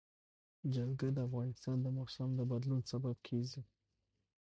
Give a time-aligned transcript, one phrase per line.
[0.73, 3.61] جلګه د افغانستان د موسم د بدلون سبب کېږي.